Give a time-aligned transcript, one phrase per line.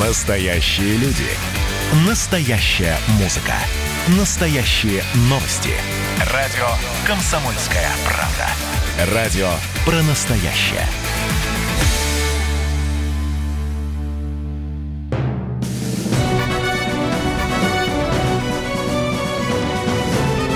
[0.00, 1.24] Настоящие люди.
[2.06, 3.54] Настоящая музыка.
[4.18, 5.70] Настоящие новости.
[6.34, 6.66] Радио
[7.06, 9.14] «Комсомольская правда».
[9.14, 9.48] Радио
[9.86, 10.86] про настоящее.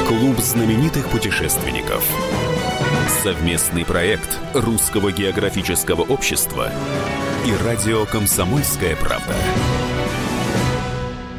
[0.07, 2.04] Клуб знаменитых путешественников.
[3.22, 6.70] Совместный проект Русского географического общества
[7.45, 9.34] и радио «Комсомольская правда».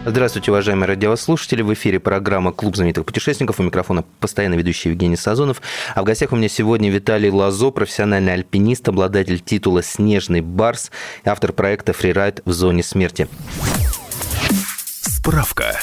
[0.04, 1.62] Здравствуйте, уважаемые радиослушатели.
[1.62, 3.60] В эфире программа «Клуб знаменитых путешественников».
[3.60, 5.62] У микрофона постоянно ведущий Евгений Сазонов.
[5.94, 10.92] А в гостях у меня сегодня Виталий Лазо, профессиональный альпинист, обладатель титула «Снежный барс»,
[11.24, 13.28] автор проекта «Фрирайд в зоне смерти».
[15.02, 15.80] Справка.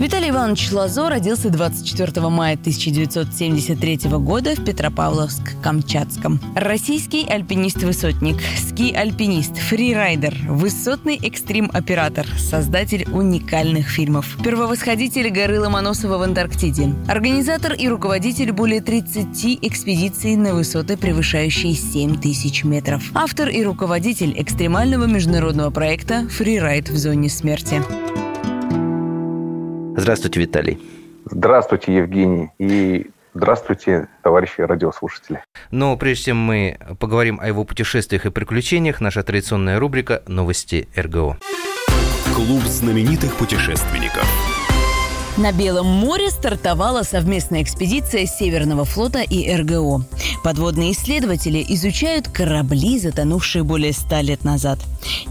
[0.00, 6.38] Виталий Иванович Лазо родился 24 мая 1973 года в Петропавловск-Камчатском.
[6.54, 17.74] Российский альпинист-высотник, ски-альпинист, фрирайдер, высотный экстрим-оператор, создатель уникальных фильмов, первовосходитель горы Ломоносова в Антарктиде, организатор
[17.74, 25.04] и руководитель более 30 экспедиций на высоты, превышающие 7 тысяч метров, автор и руководитель экстремального
[25.04, 27.82] международного проекта «Фрирайд в зоне смерти».
[30.00, 30.78] Здравствуйте, Виталий.
[31.26, 32.48] Здравствуйте, Евгений.
[32.58, 35.44] И Здравствуйте, товарищи радиослушатели.
[35.70, 41.36] Но прежде чем мы поговорим о его путешествиях и приключениях, наша традиционная рубрика «Новости РГО».
[42.34, 44.49] Клуб знаменитых путешественников.
[45.36, 50.04] На Белом море стартовала совместная экспедиция Северного флота и РГО.
[50.42, 54.80] Подводные исследователи изучают корабли, затонувшие более ста лет назад.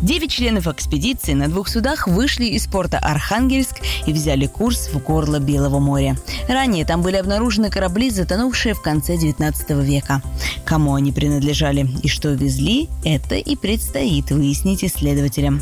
[0.01, 5.39] Девять членов экспедиции на двух судах вышли из порта Архангельск и взяли курс в горло
[5.39, 6.17] Белого моря.
[6.47, 10.21] Ранее там были обнаружены корабли, затонувшие в конце 19 века.
[10.65, 15.61] Кому они принадлежали и что везли, это и предстоит выяснить исследователям.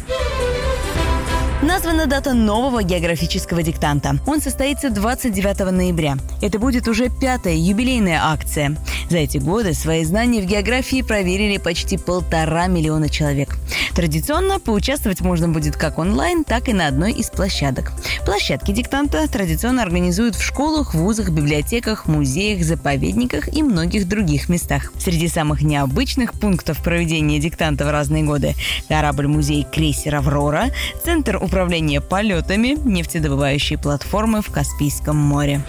[1.63, 4.19] Названа дата нового географического диктанта.
[4.27, 6.17] Он состоится 29 ноября.
[6.39, 8.77] Это будет уже пятая юбилейная акция.
[9.09, 13.57] За эти годы свои знания в географии проверили почти полтора миллиона человек.
[13.95, 17.91] Традиционно поучаствовать можно будет как онлайн, так и на одной из площадок.
[18.23, 24.93] Площадки диктанта традиционно организуют в школах, вузах, библиотеках, музеях, заповедниках и многих других местах.
[24.99, 28.53] Среди самых необычных пунктов проведения диктанта в разные годы–
[28.87, 30.67] корабль-музей крейсер «Аврора»,
[31.03, 35.63] Центр управления полетами, нефтедобывающие платформы в Каспийском море.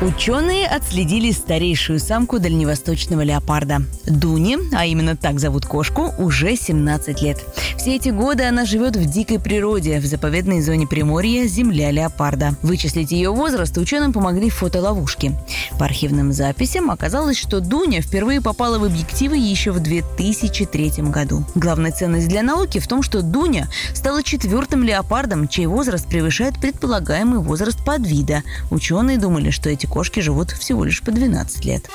[0.00, 3.82] Ученые отследили старейшую самку дальневосточного леопарда.
[4.06, 7.44] Дуни, а именно так зовут кошку, уже 17 лет.
[7.76, 12.54] Все эти годы она живет в дикой природе, в заповедной зоне Приморья «Земля леопарда».
[12.62, 15.32] Вычислить ее возраст ученым помогли фотоловушки.
[15.80, 21.44] По архивным записям оказалось, что Дуня впервые попала в объективы еще в 2003 году.
[21.56, 27.40] Главная ценность для науки в том, что Дуня стала четвертым леопардом, чей возраст превышает предполагаемый
[27.40, 28.44] возраст подвида.
[28.70, 31.88] Ученые думали, что эти кошки живут всего лишь по 12 лет.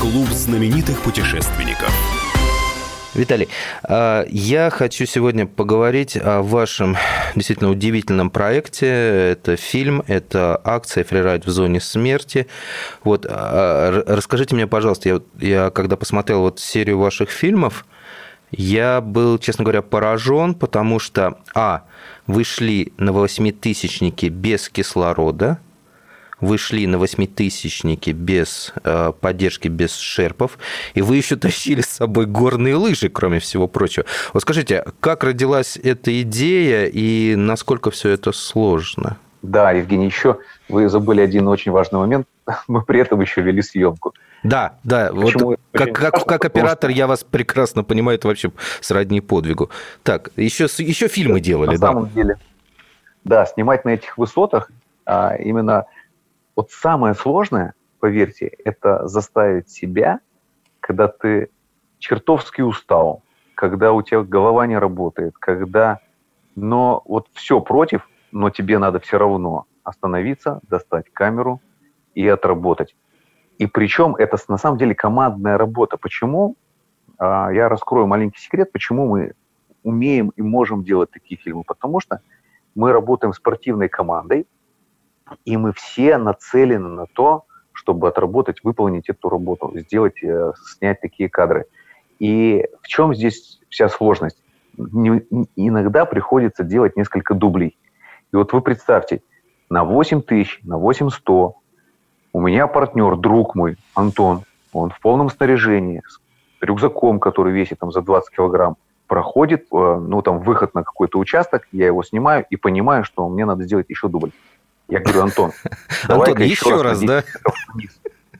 [0.00, 1.92] Клуб знаменитых путешественников.
[3.14, 3.48] Виталий,
[3.82, 6.98] а, я хочу сегодня поговорить о вашем
[7.34, 8.86] действительно удивительном проекте.
[8.86, 12.46] Это фильм, это акция «Фрирайд в зоне смерти».
[13.04, 17.86] Вот, а, расскажите мне, пожалуйста, я, я когда посмотрел вот серию ваших фильмов,
[18.50, 21.84] я был, честно говоря, поражен, потому что, а,
[22.26, 25.58] вы шли на восьмитысячнике без кислорода,
[26.40, 30.58] вы шли на восьмитысячнике без э, поддержки, без шерпов,
[30.94, 34.04] и вы еще тащили с собой горные лыжи, кроме всего прочего.
[34.32, 39.16] Вот скажите, как родилась эта идея и насколько все это сложно?
[39.42, 40.38] Да, Евгений, еще
[40.68, 42.26] вы забыли один очень важный момент.
[42.68, 44.12] Мы при этом еще вели съемку.
[44.42, 45.12] Да, да.
[45.12, 45.50] Почему?
[45.50, 49.70] Вот как, как, как оператор я вас прекрасно понимаю, это вообще сродни подвигу.
[50.02, 51.86] Так, еще, еще фильмы делали, на да?
[51.86, 52.38] На самом деле,
[53.24, 54.70] да, снимать на этих высотах
[55.04, 55.86] а, именно
[56.56, 60.20] вот самое сложное, поверьте, это заставить себя,
[60.80, 61.50] когда ты
[61.98, 63.22] чертовски устал,
[63.54, 66.00] когда у тебя голова не работает, когда,
[66.54, 71.60] но вот все против, но тебе надо все равно остановиться, достать камеру
[72.14, 72.96] и отработать.
[73.58, 75.96] И причем это на самом деле командная работа.
[75.96, 76.56] Почему?
[77.18, 79.32] А, я раскрою маленький секрет, почему мы
[79.82, 81.62] умеем и можем делать такие фильмы.
[81.64, 82.20] Потому что
[82.74, 84.46] мы работаем спортивной командой,
[85.44, 91.28] и мы все нацелены на то, чтобы отработать, выполнить эту работу, сделать, э, снять такие
[91.28, 91.66] кадры.
[92.18, 94.38] И в чем здесь вся сложность?
[94.78, 97.78] иногда приходится делать несколько дублей.
[98.32, 99.22] И вот вы представьте,
[99.70, 101.56] на 8 тысяч, на 8100
[102.32, 104.42] у меня партнер, друг мой, Антон,
[104.72, 106.20] он в полном снаряжении, с
[106.60, 108.76] рюкзаком, который весит там за 20 килограмм,
[109.06, 113.46] проходит, э, ну, там, выход на какой-то участок, я его снимаю и понимаю, что мне
[113.46, 114.32] надо сделать еще дубль.
[114.88, 115.52] Я говорю, Антон,
[116.08, 117.24] Антон, еще раз, да?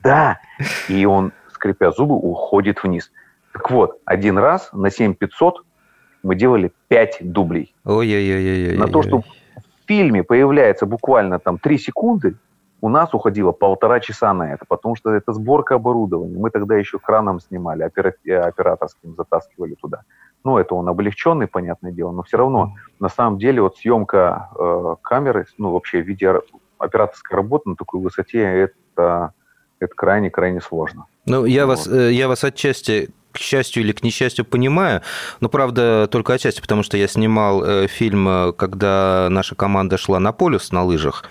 [0.03, 0.39] Да.
[0.87, 3.11] И он, скрипя зубы, уходит вниз.
[3.51, 5.65] Так вот, один раз на 7500
[6.23, 7.75] мы делали 5 дублей.
[7.83, 8.77] Ой-ой-ой.
[8.77, 9.25] На то, что в
[9.87, 12.35] фильме появляется буквально там 3 секунды,
[12.79, 16.37] у нас уходило полтора часа на это, потому что это сборка оборудования.
[16.37, 20.03] Мы тогда еще краном снимали, операторским затаскивали туда.
[20.43, 24.95] Ну, это он облегченный, понятное дело, но все равно, на самом деле, вот съемка э,
[25.01, 26.41] камеры, ну, вообще видео
[26.77, 29.33] операторской работы на такой высоте, это,
[29.79, 31.05] это крайне-крайне сложно.
[31.25, 31.77] Ну, я, вот.
[31.77, 35.01] вас, э, я вас отчасти к счастью или к несчастью понимаю,
[35.39, 40.19] но правда только отчасти, потому что я снимал э, фильм, э, когда наша команда шла
[40.19, 41.23] на полюс на лыжах,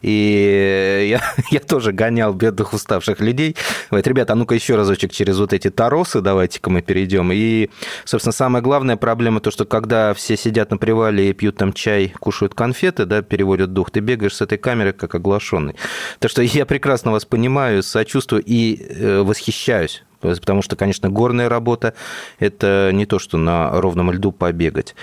[0.00, 1.20] и я,
[1.50, 3.56] я тоже гонял бедных уставших людей.
[3.90, 7.30] Говорит, ребята, а ну-ка еще разочек через вот эти торосы давайте-ка мы перейдем.
[7.32, 7.68] И,
[8.04, 12.14] собственно, самая главная проблема то, что когда все сидят на привале и пьют там чай,
[12.18, 15.76] кушают конфеты, да, переводят дух, ты бегаешь с этой камерой как оглашенный.
[16.20, 21.94] Так что я прекрасно вас понимаю, сочувствую и э, восхищаюсь потому что, конечно, горная работа–
[22.38, 24.94] это не то, что на ровном льду побегать.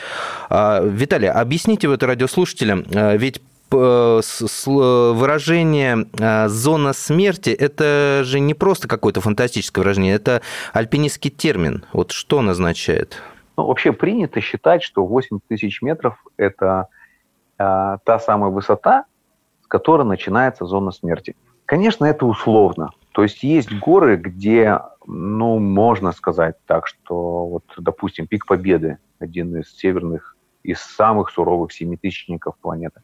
[0.49, 4.47] А, Виталий, объясните вот радиослушателям, а, ведь выражение
[6.21, 10.41] а, «зона смерти»– это же не просто какое-то фантастическое выражение, это
[10.71, 11.83] альпинистский термин.
[11.91, 13.21] Вот что он означает?
[13.57, 16.87] Ну, вообще принято считать, что 8 тысяч метров– это
[17.57, 19.03] э, та самая высота,
[19.63, 21.35] с которой начинается зона смерти.
[21.65, 22.91] Конечно, это условно.
[23.11, 29.55] То есть есть горы, где ну, можно сказать так, что вот, допустим, пик Победы, один
[29.55, 33.01] из северных, из самых суровых семитысячников планеты,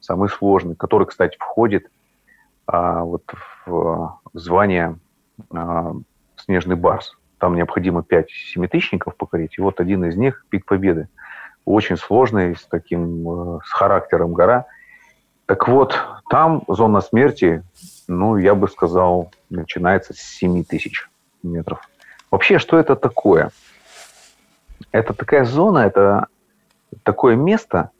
[0.00, 1.90] самый сложный, который, кстати, входит
[2.66, 3.22] а, вот
[3.66, 4.98] в, в звание
[5.50, 5.92] а,
[6.36, 7.12] «Снежный барс».
[7.36, 11.08] Там необходимо пять семитысячников покорить, и вот один из них– пик Победы.
[11.66, 14.64] Очень сложный, с таким, э, с характером гора.
[15.44, 16.00] Так вот,
[16.30, 17.62] там зона смерти,
[18.08, 21.10] ну, я бы сказал, начинается с 7 тысяч
[21.46, 21.80] метров.
[22.30, 23.50] Вообще, что это такое?
[24.92, 26.26] Это такая зона, это
[27.02, 27.90] такое место,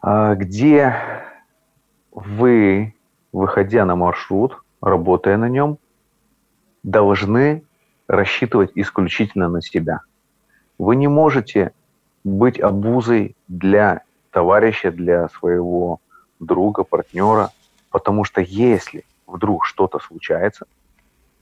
[0.00, 0.94] а, где
[2.12, 2.94] вы,
[3.32, 5.78] выходя на маршрут, работая на нем,
[6.82, 7.64] должны
[8.06, 10.00] рассчитывать исключительно на себя.
[10.78, 11.72] Вы не можете
[12.22, 16.00] быть обузой для товарища, для своего
[16.40, 17.50] друга, партнера,
[17.90, 20.66] потому что если вдруг что-то случается–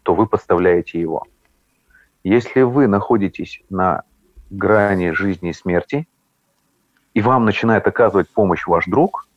[0.02, 1.25] то вы подставляете его.
[2.25, 4.02] Если вы находитесь на
[4.50, 6.08] грани жизни и смерти,
[7.14, 9.28] и вам начинает оказывать помощь ваш друг,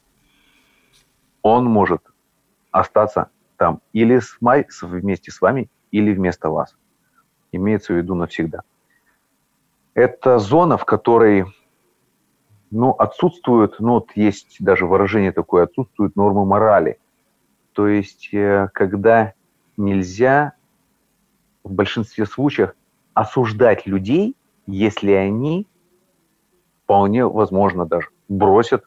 [1.42, 2.02] он может
[2.72, 4.38] остаться там или с,
[4.82, 6.76] вместе с вами, или вместо вас.
[7.52, 8.62] Имеется в виду навсегда.
[9.94, 11.46] Это зона, в которой
[12.72, 17.00] ну, отсутствуют, ну, вот есть даже выражение такое, отсутствуют нормы морали.
[17.74, 19.35] То есть, э, когда
[19.78, 20.54] нельзя
[21.64, 22.72] в большинстве случаев
[23.14, 24.36] осуждать людей,
[24.68, 25.68] если они
[26.84, 28.86] вполне возможно даже бросят э,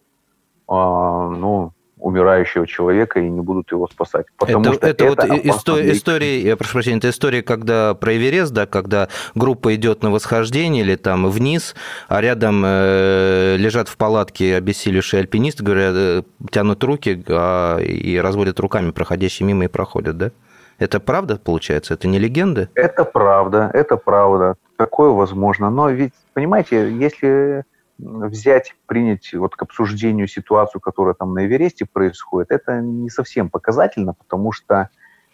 [0.69, 4.27] ну, умирающего человека и не будут его спасать.
[4.37, 8.17] Потому это, что это, это вот история, история, я прошу прощения, это история, когда про
[8.17, 11.75] Эверест, да, когда группа идет на восхождение или там вниз,
[12.09, 18.61] а рядом э, лежат в палатке обессилевшие альпинисты, говорят, э, тянут руки а, и разводят
[18.61, 20.31] руками проходящие мимо и проходят, да?
[20.79, 21.95] Это правда получается?
[21.95, 22.69] Это не легенда?
[22.75, 24.57] Это правда, это правда.
[24.77, 25.71] Такое возможно.
[25.71, 27.65] Но ведь, понимаете, если
[27.99, 34.15] взять, принять вот к обсуждению ситуацию, которая там на Эвересте происходит, это не совсем показательно,
[34.15, 34.89] потому что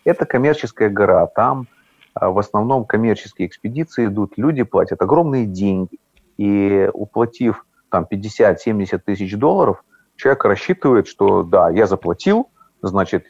[0.05, 1.27] это коммерческая гора.
[1.27, 1.67] Там
[2.15, 5.99] а, в основном коммерческие экспедиции идут, люди платят огромные деньги.
[6.39, 9.85] И уплатив там 50-70 тысяч долларов,
[10.17, 12.49] человек рассчитывает, что да, я заплатил,
[12.89, 13.27] значит,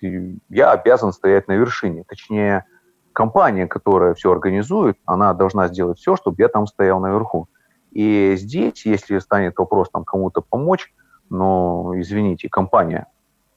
[0.49, 2.05] я обязан стоять на вершине.
[2.07, 2.65] Точнее,
[3.13, 7.49] компания, которая все организует, она должна сделать все, чтобы я там стоял наверху.
[7.93, 10.93] И здесь, если станет вопрос там кому-то помочь,
[11.31, 13.07] но, извините, компания,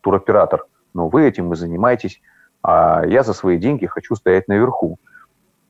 [0.02, 2.22] туроператор, но вы этим и занимаетесь,
[2.62, 5.00] а я за свои деньги хочу стоять наверху.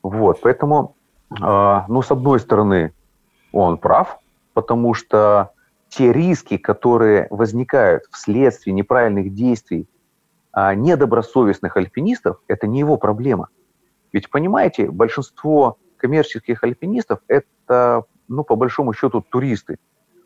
[0.03, 0.95] Вот, поэтому,
[1.31, 2.93] э, ну, с одной стороны,
[3.51, 4.19] он прав,
[4.53, 5.51] потому что
[5.89, 9.87] те риски, которые возникают вследствие неправильных действий
[10.51, 13.49] а недобросовестных альпинистов– это не его проблема.
[14.13, 19.77] Ведь, понимаете, большинство коммерческих альпинистов– это, ну, по большому счету, туристы.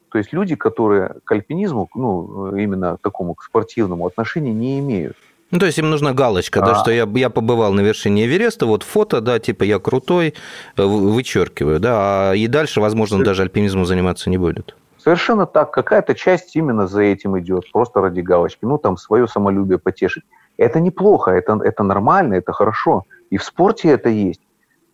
[0.09, 5.15] То есть люди, которые к альпинизму, ну, именно к такому к спортивному отношения не имеют.
[5.51, 6.65] Ну, то есть им нужна галочка, а...
[6.65, 10.33] да, что я, я побывал на вершине Эвереста, вот фото, да, типа я крутой,
[10.77, 14.75] э, вычеркиваю, да, а и дальше, возможно, даже альпинизмом заниматься не будет.
[15.03, 15.71] Совершенно так.
[15.71, 18.65] Какая-то часть именно за этим идет, просто ради галочки.
[18.65, 20.23] Ну, там, свое самолюбие потешить.
[20.57, 23.05] Это неплохо, это, это нормально, это хорошо.
[23.31, 24.41] И в спорте это есть.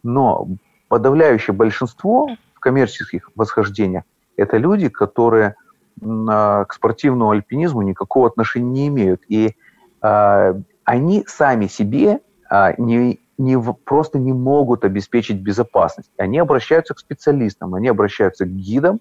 [0.04, 0.48] Но
[0.88, 4.04] подавляющее большинство в коммерческих восхождениях
[4.38, 5.56] это люди, которые
[6.00, 9.24] к спортивному альпинизму никакого отношения не имеют.
[9.28, 9.56] И
[10.04, 12.20] э, они сами себе
[12.52, 16.12] э, не, не, просто не могут обеспечить безопасность.
[16.18, 19.00] Они обращаются к специалистам, они обращаются к гидам,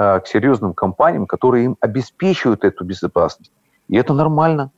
[0.00, 3.52] к серьезным компаниям, которые им обеспечивают эту безопасность.
[3.88, 4.70] И это нормально.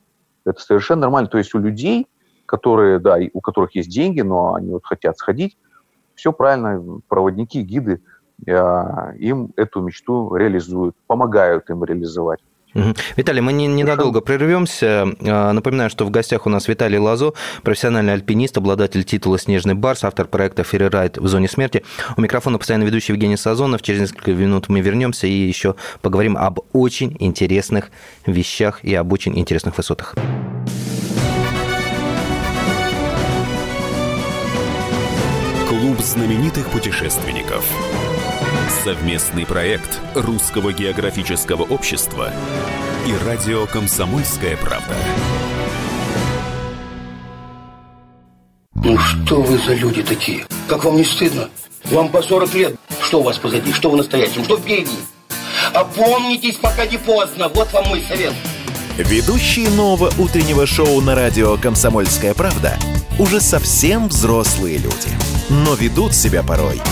[0.45, 1.29] Это совершенно нормально.
[1.29, 2.07] То есть у людей,
[2.45, 5.57] которые, да, у которых есть деньги, но они вот хотят сходить,
[6.15, 8.01] все правильно, проводники, гиды–
[8.47, 12.39] Э, им эту мечту реализуют, помогают им реализовать.
[13.15, 15.07] Виталий, мы ненадолго прервемся.
[15.19, 20.03] Э, напоминаю, что в гостях у нас Виталий Лазо, профессиональный альпинист, обладатель титула «Снежный барс»,
[20.03, 21.83] автор проекта «Феррирайд в зоне смерти».
[22.17, 23.81] У микрофона постоянно ведущий Евгений Сазонов.
[23.83, 27.91] Через несколько минут мы вернемся и еще поговорим об очень интересных
[28.25, 30.15] вещах и об очень интересных высотах.
[35.69, 37.65] Клуб знаменитых путешественников–
[38.69, 42.31] Совместный проект Русского географического общества
[43.05, 44.95] и радио «Комсомольская правда».
[48.75, 50.45] Ну что вы за люди такие?
[50.67, 51.49] Как вам не стыдно?
[51.85, 52.75] Вам по 40 лет.
[53.01, 53.71] Что у вас позади?
[53.73, 54.43] Что вы настоящем?
[54.45, 54.97] Что впереди?
[55.73, 57.49] Опомнитесь, пока не поздно.
[57.49, 58.33] Вот вам мой совет.
[58.97, 62.77] Ведущие нового утреннего шоу на радио «Комсомольская правда»
[63.19, 65.09] уже совсем взрослые люди.
[65.49, 66.81] Но ведут себя порой–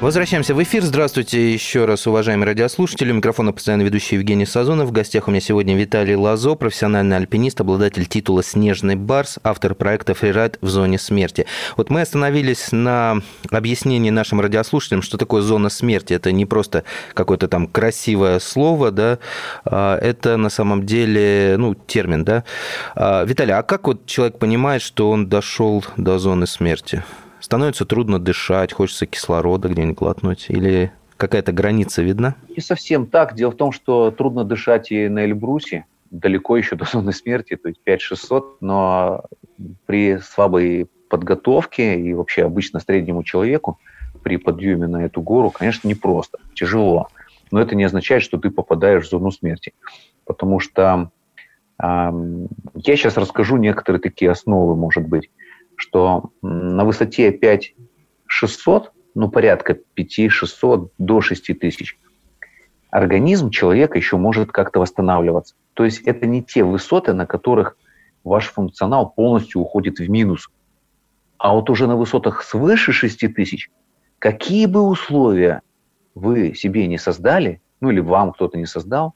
[0.00, 0.82] Возвращаемся в эфир.
[0.82, 3.12] Здравствуйте еще раз, уважаемые радиослушатели.
[3.12, 4.88] У микрофона постоянно ведущий Евгений Сазонов.
[4.88, 10.14] В гостях у меня сегодня Виталий Лазо, профессиональный альпинист, обладатель титула «Снежный барс», автор проекта
[10.14, 11.44] «Фрирайд в зоне смерти».
[11.76, 16.14] Вот мы остановились на объяснении нашим радиослушателям, что такое зона смерти.
[16.14, 19.18] Это не просто какое-то там красивое слово, да,
[19.66, 22.44] а это на самом деле, ну, термин, да.
[22.94, 27.04] А, Виталий, а как вот человек понимает, что он дошел до зоны смерти?
[27.40, 30.46] Становится трудно дышать, хочется кислорода где-нибудь глотнуть?
[30.48, 32.36] Или какая-то граница видна?
[32.48, 33.34] Не совсем так.
[33.34, 37.68] Дело в том, что трудно дышать и на Эльбрусе, далеко еще до зоны смерти, то
[37.68, 39.24] есть 5600, но
[39.86, 43.78] при слабой подготовке и вообще обычно среднему человеку
[44.22, 47.08] при подъеме на эту гору, конечно, непросто, тяжело.
[47.50, 49.72] Но это не означает, что ты попадаешь в зону смерти.
[50.24, 51.10] Потому что
[51.82, 55.30] э, я сейчас расскажу некоторые такие основы, может быть
[55.80, 61.98] что на высоте 5600, ну, порядка 5600 до 6000,
[62.90, 65.54] организм человека еще может как-то восстанавливаться.
[65.74, 67.76] То есть это не те высоты, на которых
[68.24, 70.50] ваш функционал полностью уходит в минус.
[71.38, 73.70] А вот уже на высотах свыше 6000,
[74.18, 75.62] какие бы условия
[76.14, 79.14] вы себе не создали, ну или вам кто-то не создал,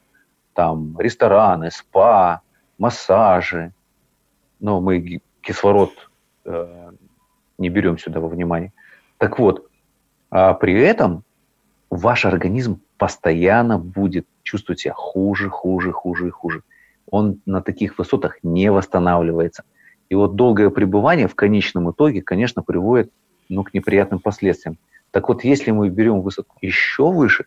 [0.53, 2.41] там рестораны, спа,
[2.79, 3.71] массажи,
[4.59, 5.91] но мы кислород
[6.45, 6.91] Э,
[7.57, 8.73] не берем сюда во внимание.
[9.17, 9.69] Так вот,
[10.29, 11.23] а при этом
[11.89, 16.63] ваш организм постоянно будет чувствовать себя хуже, хуже, хуже и хуже.
[17.09, 19.63] Он на таких высотах не восстанавливается.
[20.09, 23.11] И вот долгое пребывание в конечном итоге, конечно, приводит
[23.49, 24.77] ну, к неприятным последствиям.
[25.11, 27.45] Так вот, если мы берем высоту еще выше,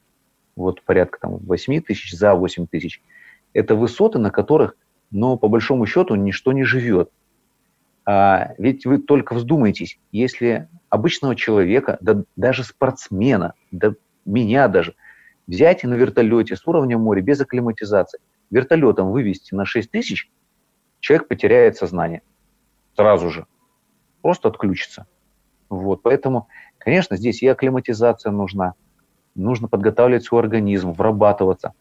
[0.57, 3.03] вот порядка там 8 тысяч, за 8 тысяч,
[3.53, 4.75] это высоты, на которых,
[5.11, 7.11] но по большому счету ничто не живет.
[8.11, 13.93] А, ведь вы только вздумайтесь, если обычного человека, да, даже спортсмена, да
[14.25, 14.95] меня даже,
[15.47, 20.31] взять и на вертолете с уровня моря без акклиматизации, вертолетом вывести на 6 тысяч,
[21.01, 22.23] человек потеряет сознание.
[22.97, 23.47] Сразу же,
[24.23, 25.07] просто отключится.
[25.69, 26.49] Вот, поэтому,
[26.79, 28.73] конечно, здесь и акклиматизация нужна,
[29.35, 31.75] нужно подготавливать свой организм, врабатываться,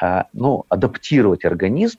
[0.00, 1.98] а, ну, адаптировать организм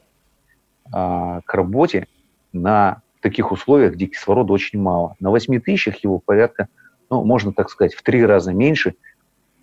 [0.90, 2.08] а, к работе
[2.54, 5.16] на таких условиях, где кислорода очень мало.
[5.20, 6.68] На 8 тысячах его порядка
[7.10, 8.96] ну, можно так сказать, в три раза меньше,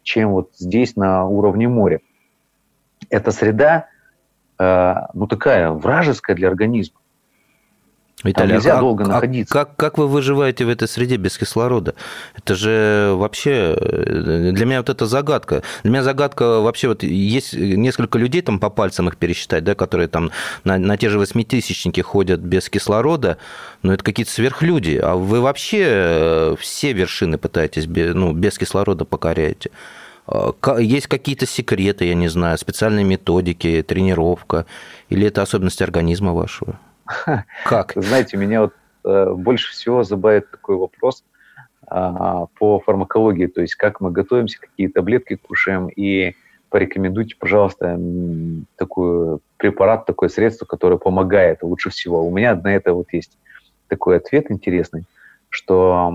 [0.03, 2.01] чем вот здесь на уровне моря.
[3.11, 3.89] Эта среда,
[4.59, 7.01] э, ну, такая вражеская для организма.
[8.25, 9.53] Виталий, Там нельзя а, долго а, находиться.
[9.53, 11.95] Как, как вы выживаете в этой среде без кислорода?
[12.35, 15.63] Это же вообще э, для меня вот это загадка.
[15.83, 20.09] Для меня загадка вообще вот есть несколько людей там по пальцам их пересчитать, да, которые
[20.09, 20.31] там
[20.65, 23.37] на, на те же восьмитысячники ходят без кислорода,
[23.83, 24.97] но это какие-то сверхлюди.
[25.03, 29.71] А вы вообще э, все вершины пытаетесь без, ну, без кислорода покоряете?
[30.27, 34.65] А, есть какие-то секреты, я не знаю, специальные методики, тренировка,
[35.11, 36.79] или это особенности организма вашего?
[37.65, 37.93] Как?
[37.97, 41.25] Знаете, меня вот э, больше всего забавит такой вопрос
[41.87, 46.35] а, по фармакологии, то есть как мы готовимся, какие таблетки кушаем, и
[46.71, 48.01] порекомендуйте, пожалуйста,
[48.77, 52.27] такой препарат, такое средство, которое помогает лучше всего.
[52.27, 53.39] У меня на это вот есть
[53.89, 55.05] такой ответ интересный,
[55.51, 56.13] что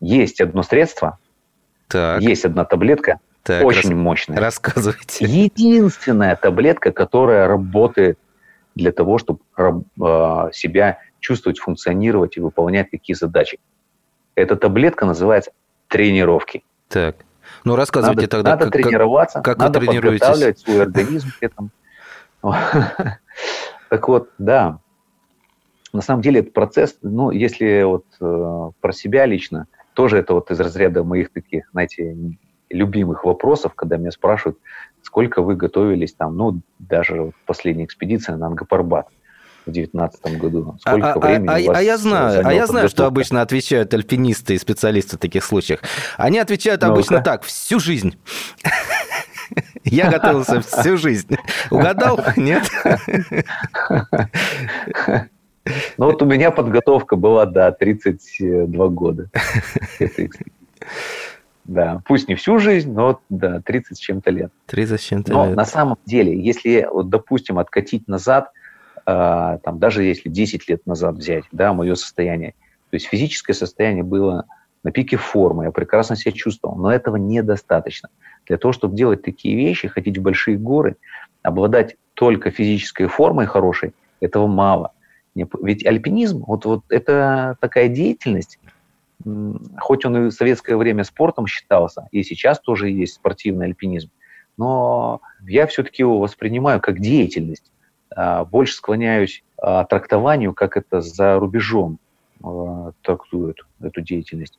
[0.00, 1.18] есть одно средство,
[1.88, 2.20] так.
[2.20, 3.98] есть одна таблетка, так, очень рас...
[3.98, 4.38] мощная.
[4.38, 5.24] Рассказывайте.
[5.24, 8.18] Единственная таблетка, которая работает
[8.76, 13.58] для того, чтобы а, себя чувствовать, функционировать и выполнять какие задачи.
[14.36, 15.50] Эта таблетка называется
[15.88, 16.62] тренировки.
[16.88, 17.16] Так.
[17.64, 18.50] Ну, рассказывайте надо, тогда.
[18.50, 20.20] Надо как, тренироваться, как надо вы тренируетесь?
[20.20, 21.70] подготавливать свой организм к этому.
[23.88, 24.80] Так вот, да,
[25.92, 30.50] на самом деле этот процесс, ну, если вот э, про себя лично, тоже это вот
[30.50, 32.16] из разряда моих таких, знаете,
[32.70, 34.58] любимых вопросов, когда меня спрашивают,
[35.02, 39.08] сколько вы готовились там, ну, даже в последней экспедиции на Ангапарбат
[39.66, 40.76] в девятнадцатом году.
[40.80, 43.92] Сколько а, а времени а, а, а я знаю, а я знаю, что обычно отвечают
[43.94, 45.80] альпинисты и специалисты в таких случаях.
[46.16, 48.16] Они отвечают ну обычно так: всю жизнь.
[49.84, 51.36] Я готовился всю жизнь.
[51.70, 52.20] Угадал?
[52.36, 52.64] Нет?
[55.98, 59.28] Ну вот у меня подготовка была, да, 32 года.
[61.66, 64.52] Да, пусть не всю жизнь, но да, 30 с чем-то лет.
[64.66, 65.56] 30 с чем-то но лет.
[65.56, 68.52] на самом деле, если, вот, допустим, откатить назад,
[69.04, 72.54] э, там, даже если 10 лет назад взять, да, мое состояние,
[72.90, 74.44] то есть физическое состояние было
[74.84, 78.10] на пике формы, я прекрасно себя чувствовал, но этого недостаточно.
[78.46, 80.96] Для того, чтобы делать такие вещи, ходить в большие горы,
[81.42, 84.92] обладать только физической формой хорошей, этого мало.
[85.34, 88.58] Ведь альпинизм, вот, вот это такая деятельность,
[89.78, 94.10] хоть он и в советское время спортом считался, и сейчас тоже есть спортивный альпинизм,
[94.56, 97.72] но я все-таки его воспринимаю как деятельность.
[98.14, 101.98] А, больше склоняюсь к трактованию, как это за рубежом
[102.42, 104.58] а, трактуют эту деятельность,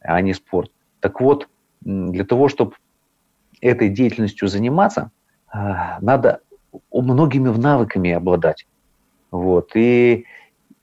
[0.00, 0.70] а не спорт.
[1.00, 1.48] Так вот,
[1.80, 2.74] для того, чтобы
[3.60, 5.10] этой деятельностью заниматься,
[5.48, 6.40] а, надо
[6.92, 8.66] многими навыками обладать.
[9.30, 9.70] Вот.
[9.74, 10.24] И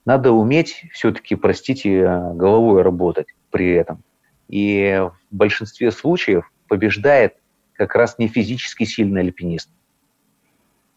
[0.04, 2.02] надо уметь все-таки, простите,
[2.34, 4.02] головой работать при этом.
[4.48, 7.36] И в большинстве случаев побеждает
[7.74, 9.68] как раз не физически сильный альпинист,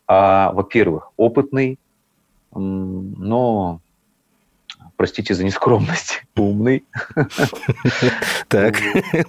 [0.07, 1.79] а, во-первых, опытный,
[2.53, 3.81] но,
[4.95, 6.85] простите за нескромность, умный.
[8.47, 8.75] Так,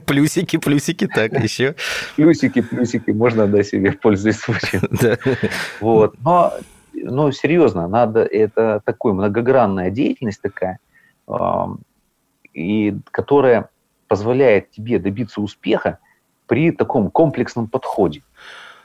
[0.07, 1.75] плюсики, плюсики, так, еще.
[2.17, 4.83] Плюсики, плюсики, можно, да, себе пользуясь случаем.
[5.81, 6.55] Вот, но
[7.05, 10.79] ну, серьезно, надо, это такой многогранная деятельность такая,
[12.53, 13.71] и которая
[14.09, 15.99] позволяет тебе добиться успеха
[16.47, 18.23] при таком комплексном подходе.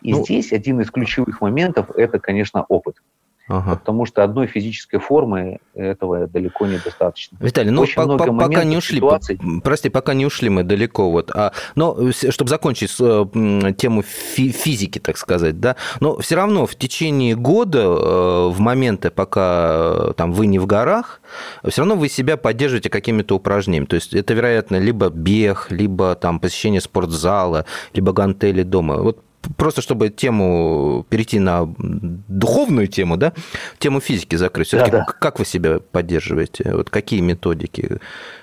[0.02, 3.02] И ну, здесь один из ключевых моментов– это, конечно, опыт.
[3.48, 3.76] Ага.
[3.76, 7.38] Потому что одной физической формы этого далеко недостаточно.
[7.42, 9.40] Виталий, ну Очень по, много по, пока не ушли, ситуаций...
[9.62, 15.00] прости, пока не ушли мы далеко, вот, а, но чтобы закончить э, тему фи физики,
[15.00, 20.32] так сказать, да, но все равно в течение года, э, в моменты, пока э, там
[20.32, 21.20] вы не в горах,
[21.68, 23.86] все равно вы себя поддерживаете какими-то упражнениями.
[23.86, 28.98] То есть это, вероятно, либо бег, либо там посещение спортзала, либо гантели дома.
[28.98, 29.20] Вот
[29.58, 33.34] просто чтобы тему перейти на духовную тему, да,
[33.80, 34.68] тему физики закрыть.
[34.68, 35.06] Все-таки да, да.
[35.06, 36.74] как вы себя поддерживаете?
[36.74, 38.00] Вот какие методики?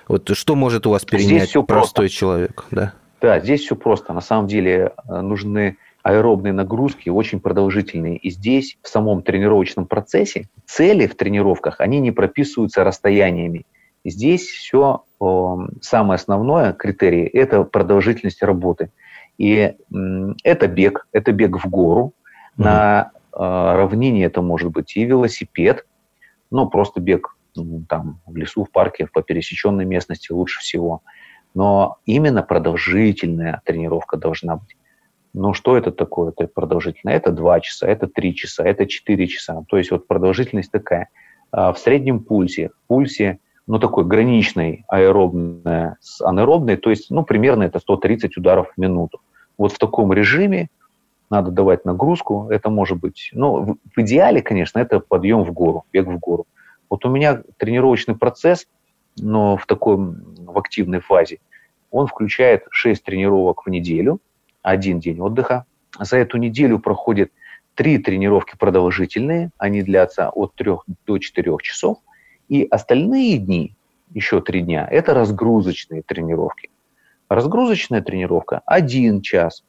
[0.09, 2.09] Вот что может у вас перенять простой просто.
[2.09, 2.65] человек?
[2.71, 2.93] Да?
[3.21, 4.13] да, здесь все просто.
[4.13, 8.17] На самом деле э, нужны аэробные нагрузки очень продолжительные.
[8.17, 13.67] И здесь, в самом тренировочном процессе, цели в тренировках, они не прописываются расстояниями.
[14.05, 15.05] Здесь все
[15.83, 18.91] самое основное критерий– это продолжительность работы.
[19.41, 19.75] И
[20.45, 22.13] это бег, это бег в гору.
[22.59, 22.63] Mm-hmm.
[22.63, 25.87] На э, равнине это может быть и велосипед,
[26.51, 31.01] ну, просто бег ну, там в лесу, в парке, по пересеченной местности лучше всего.
[31.55, 34.77] Но именно продолжительная тренировка должна быть.
[35.33, 36.35] Ну, что это такое?
[36.37, 37.17] Это продолжительное?
[37.17, 39.65] Это 2 часа, это 3 часа, это 4 часа.
[39.71, 41.09] То есть вот продолжительность такая.
[41.51, 47.25] А в среднем пульсе, в пульсе ну, такой граничной аэробной с анаэробной, то есть, ну,
[47.25, 49.23] примерно это 130 ударов в минуту.
[49.61, 50.71] Вот в таком режиме
[51.29, 56.07] надо давать нагрузку, это может быть, ну, в, идеале, конечно, это подъем в гору, бег
[56.07, 56.47] в гору.
[56.89, 58.67] Вот у меня тренировочный процесс,
[59.19, 61.41] но в такой, в активной фазе,
[61.91, 64.21] он включает 6 тренировок в неделю,
[64.63, 65.67] один день отдыха.
[65.99, 67.31] За эту неделю проходит
[67.75, 70.73] три тренировки продолжительные, они длятся от 3
[71.07, 71.99] до 4 часов,
[72.49, 73.75] и остальные дни,
[74.15, 76.71] еще три дня, это разгрузочные тренировки.
[77.31, 79.63] Разгрузочная тренировка– один час.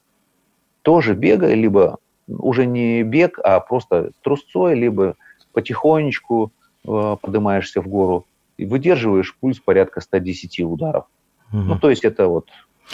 [0.82, 5.16] Тоже бега, либо уже не бег, а просто трусцой, либо
[5.54, 6.52] потихонечку
[6.88, 8.26] э, поднимаешься в гору
[8.58, 11.06] и выдерживаешь пульс порядка 110 ударов.
[11.54, 11.62] Угу.
[11.62, 12.48] Ну, то есть это вот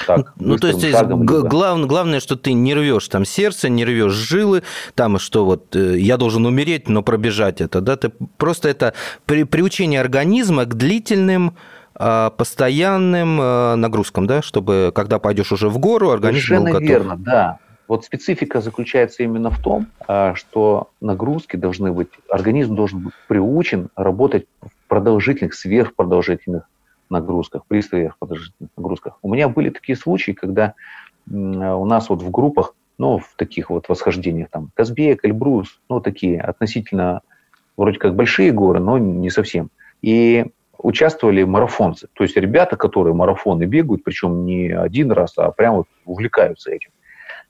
[0.06, 4.12] так, ну, то есть шагом, глав, главное, что ты не рвешь там сердце, не рвешь
[4.12, 4.63] жилы,
[4.95, 8.93] там что вот э, я должен умереть, но пробежать это, да, ты просто это
[9.25, 11.56] при, приучение организма к длительным
[11.97, 16.89] постоянным а, нагрузкам, да, чтобы когда пойдешь уже в гору, организм Совершенно был готов.
[16.89, 17.60] верно, да.
[17.88, 23.89] Вот специфика заключается именно в том, а, что нагрузки должны быть, организм должен быть приучен
[23.95, 26.69] работать в продолжительных, сверхпродолжительных
[27.10, 29.17] нагрузках, при сверхпродолжительных нагрузках.
[29.21, 30.73] У меня были такие случаи, когда
[31.29, 36.41] у нас вот в группах, ну, в таких вот восхождениях, там, Казбек, Эльбрус, ну, такие
[36.41, 37.21] относительно
[37.75, 39.69] вроде как большие горы, но не совсем.
[40.01, 40.45] И
[40.79, 46.71] участвовали марафонцы, то есть ребята, которые марафоны бегают, причем не один раз, а прямо увлекаются
[46.71, 46.91] этим.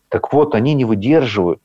[0.09, 1.59] Так вот, они не выдерживают,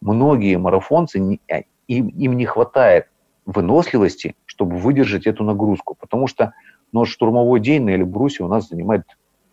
[0.00, 3.08] многие марафонцы, а, им, им не хватает
[3.46, 6.52] выносливости, чтобы выдержать эту нагрузку, потому что
[6.92, 9.04] ну, штурмовой день на Эльбрусе у нас занимает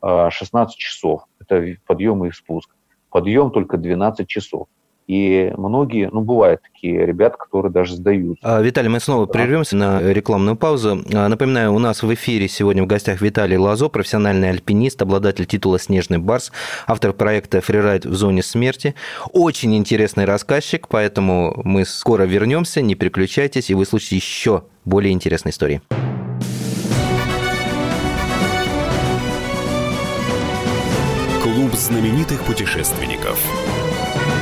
[0.01, 2.69] 16 а, часов, это подъем и спуск.
[3.09, 4.67] Подъем только 12 часов.
[5.07, 8.39] И многие, ну, бывают такие ребята, которые даже сдают.
[8.41, 9.33] А, Виталий, мы снова да.
[9.33, 11.03] прервемся на рекламную паузу.
[11.13, 15.77] А, напоминаю, у нас в эфире сегодня в гостях Виталий Лазо, профессиональный альпинист, обладатель титула
[15.77, 16.51] «Снежный барс»,
[16.87, 18.95] автор проекта «Фрирайд в зоне смерти».
[19.31, 25.51] Очень интересный рассказчик, поэтому мы скоро вернемся, не переключайтесь, и вы слушаете еще более интересные
[25.51, 25.81] истории.
[31.43, 33.39] Клуб знаменитых путешественников–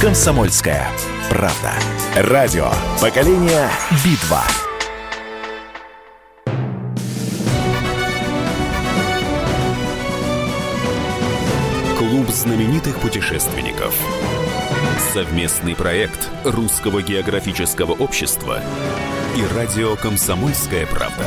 [0.00, 0.88] «Комсомольская
[1.28, 1.74] правда».
[2.16, 3.68] Радио «Поколение
[4.02, 4.42] Битва».
[11.98, 13.94] Клуб знаменитых путешественников.
[15.12, 18.62] Совместный проект Русского географического общества
[19.36, 21.26] и радио «Комсомольская правда».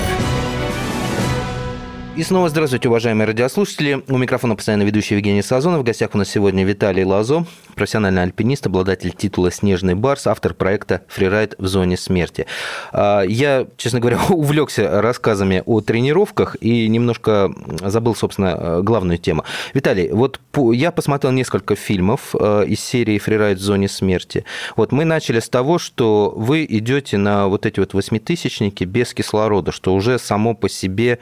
[2.16, 4.04] И снова здравствуйте, уважаемые радиослушатели.
[4.08, 5.82] У микрофона постоянно ведущий Евгений Сазонов.
[5.82, 11.02] В гостях у нас сегодня Виталий Лазо, профессиональный альпинист, обладатель титула «Снежный барс», автор проекта
[11.08, 12.46] «Фрирайд в зоне смерти».
[12.92, 19.44] А, я, честно говоря, увлекся рассказами о тренировках и немножко забыл, собственно, главную тему.
[19.74, 20.40] Виталий, вот
[20.72, 24.46] я посмотрел несколько фильмов а, из серии «Фрирайд в зоне смерти».
[24.76, 29.72] Вот мы начали с того, что вы идете на вот эти вот восьмитысячники без кислорода,
[29.72, 31.18] что уже само по себе,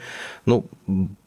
[0.46, 0.66] ну,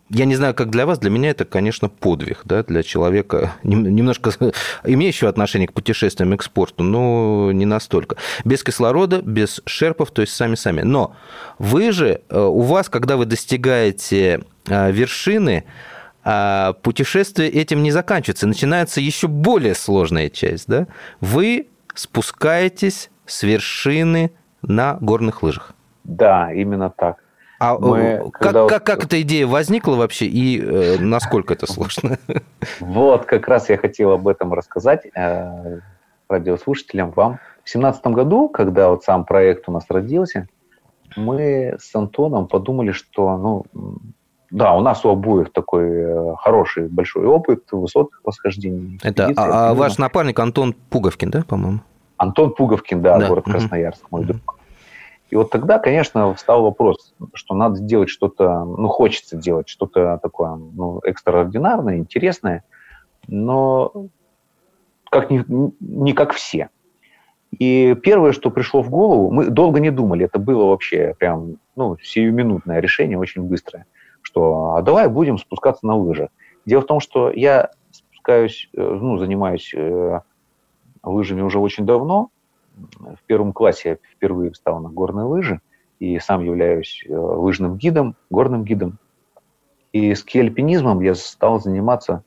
[0.10, 4.32] я не знаю, как для вас, для меня это, конечно, подвиг, да, для человека, немножко
[4.84, 8.16] имеющего отношение к путешествиям и к спорту, но не настолько.
[8.44, 10.82] Без кислорода, без шерпов, то есть сами-сами.
[10.82, 11.16] Но
[11.58, 15.66] вы же, э, у вас, когда вы достигаете э, вершины,
[16.24, 20.88] э, путешествие этим не заканчивается, начинается еще более сложная часть, да?
[21.20, 25.74] Вы спускаетесь с вершины на горных лыжах.
[26.04, 27.25] Да, именно так.
[27.66, 28.68] А мы, э, как, когда...
[28.68, 32.20] как, как эта идея возникла вообще и э, насколько это сложно?
[32.80, 35.80] Вот, как раз я хотел об этом рассказать э,
[36.30, 37.40] радиослушателям, вам.
[37.64, 40.48] В семнадцатом году, когда вот сам проект у нас родился,
[41.16, 43.66] мы с Антоном подумали, что, ну,
[44.52, 49.00] да, у нас у обоих такой э, хороший большой опыт высотных восхождений.
[49.02, 51.80] Это а, а ваш напарник Антон Пуговкин, да, по-моему?
[52.18, 53.28] Антон Пуговкин, да, да.
[53.28, 54.56] город Красноярск, мой друг.
[55.30, 60.56] И вот тогда, конечно, встал вопрос, что надо сделать что-то, ну, хочется делать что-то такое,
[60.56, 62.64] ну, экстраординарное, интересное.
[63.28, 63.92] но
[65.10, 65.44] как не,
[65.80, 66.70] не как все.
[67.58, 71.98] И первое, что пришло в голову, мы долго не думали, это было вообще прям, ну,
[72.02, 73.86] сиюминутное решение, очень быстрое,
[74.22, 76.30] что а давай будем спускаться на лыжах.
[76.66, 80.20] Дело в том, что я спускаюсь, э, ну, занимаюсь э,
[81.04, 82.30] лыжами уже очень давно.
[82.76, 85.62] В первом классе я впервые встал на горные лыжи
[86.00, 89.00] и сам являюсь э, лыжным гидом, горным гидом.
[89.94, 92.24] И скиальпинизмом я стал заниматься,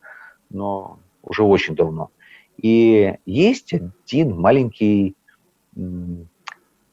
[0.49, 2.11] но уже очень давно.
[2.57, 5.15] И есть один маленький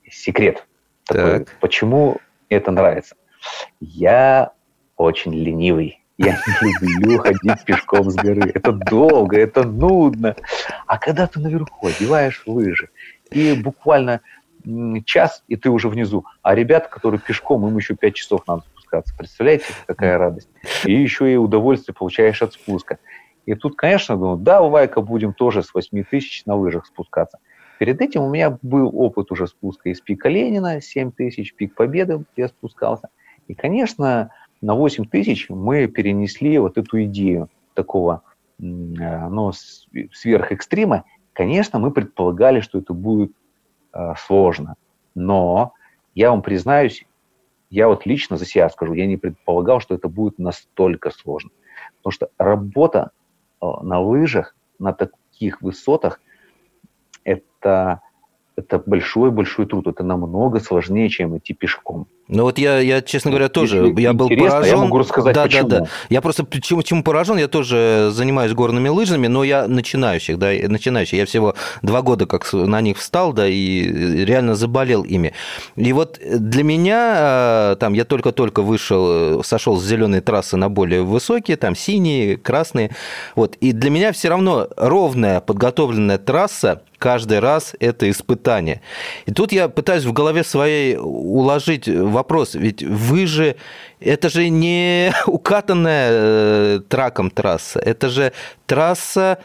[0.09, 0.67] секрет.
[1.05, 2.17] Такой, почему
[2.49, 3.15] это нравится?
[3.79, 4.51] Я
[4.97, 6.01] очень ленивый.
[6.17, 8.51] Я не люблю ходить пешком с горы.
[8.53, 10.35] Это долго, это нудно.
[10.87, 12.89] А когда ты наверху одеваешь лыжи,
[13.31, 14.21] и буквально
[15.05, 16.25] час, и ты уже внизу.
[16.41, 19.13] А ребята, которые пешком, им еще пять часов надо спускаться.
[19.17, 20.49] Представляете, какая радость?
[20.85, 22.97] И еще и удовольствие получаешь от спуска.
[23.45, 27.38] И тут, конечно, думаю, да, Вайка будем тоже с 8 тысяч на лыжах спускаться.
[27.77, 32.23] Перед этим у меня был опыт уже спуска из пика Ленина, 7 тысяч, пик Победы
[32.35, 33.09] я спускался.
[33.47, 38.23] И, конечно, на 8 тысяч мы перенесли вот эту идею такого
[38.59, 39.51] э, ну,
[40.13, 41.03] сверхэкстрима.
[41.35, 43.33] Конечно, мы предполагали, что это будет
[43.91, 44.75] э, сложно.
[45.15, 45.73] Но
[46.15, 47.05] я вам признаюсь,
[47.69, 51.51] я вот лично за себя скажу, я не предполагал, что это будет настолько сложно.
[51.97, 53.11] Потому что работа
[53.61, 56.21] э, на лыжах на таких высотах
[57.25, 57.99] это,
[58.55, 59.87] это большой-большой труд.
[59.87, 62.07] Это намного сложнее, чем идти пешком.
[62.27, 64.63] Ну вот я, я, честно говоря, тоже, Если я был поражен.
[64.63, 65.67] Я могу рассказать, да, почему.
[65.67, 65.87] Да, да.
[66.09, 71.19] Я просто чему, чему поражен, я тоже занимаюсь горными лыжами, но я начинающих, да, начинающий.
[71.19, 75.33] Я всего два года как на них встал, да, и реально заболел ими.
[75.75, 81.03] И вот для меня, э, там, я только-только вышел, сошел с зеленой трассы на более
[81.03, 82.89] высокие, там, синие, красные,
[83.35, 88.81] вот, и для меня все равно ровная подготовленная трасса, каждый раз это испытание.
[89.25, 93.55] И тут я пытаюсь в голове своей уложить вопрос, ведь вы же,
[93.99, 98.34] это же не укатанная э, траком трасса, это же
[98.65, 99.39] трасса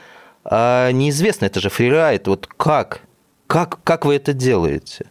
[0.45, 2.29] э, неизвестная, это же фрирайд.
[2.29, 3.03] Вот как?
[3.47, 5.10] Как, как вы это делаете?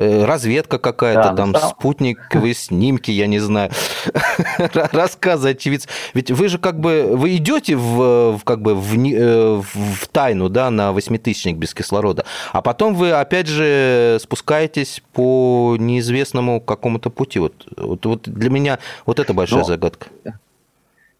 [0.00, 1.58] Э, разведка какая-то, да, там да.
[1.58, 3.72] спутниковые снимки, я не знаю,
[4.92, 5.90] рассказы очевидцев.
[6.14, 10.48] Ведь вы же как бы, вы идете в, в как бы в, э, в тайну,
[10.48, 17.40] да, на восьмитысячник без кислорода, а потом вы опять же спускаетесь по неизвестному какому-то пути.
[17.40, 19.64] Вот, вот, вот для меня вот это большая Но...
[19.64, 20.06] загадка.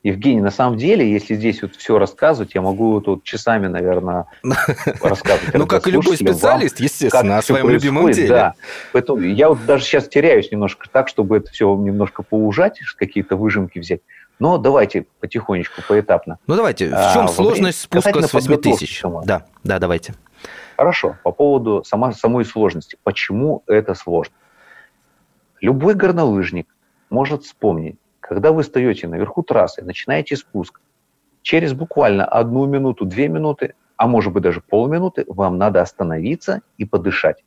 [0.05, 4.27] Евгений, на самом деле, если здесь вот все рассказывать, я могу тут часами, наверное,
[5.03, 5.55] рассказывать.
[5.55, 8.29] Ну, как и любой специалист, естественно, о своем любимом деле.
[8.29, 8.55] Да.
[8.93, 13.81] Поэтому я вот даже сейчас теряюсь немножко так, чтобы это все немножко поужать, какие-то выжимки
[13.81, 14.01] взять.
[14.39, 16.39] Но давайте потихонечку, поэтапно.
[16.47, 16.91] Ну, давайте.
[16.91, 19.03] В а, чем сложность спуска с 8 тысяч?
[19.25, 20.15] Да, да, давайте.
[20.77, 21.17] Хорошо.
[21.25, 22.97] По поводу самой сложности.
[23.03, 24.35] Почему это сложно?
[25.61, 26.69] Любой горнолыжник
[27.11, 30.81] может вспомнить, когда вы стоите наверху трассы, начинаете спуск,
[31.41, 36.85] через буквально одну минуту, две минуты, а может быть даже полминуты, вам надо остановиться и
[36.85, 37.43] подышать.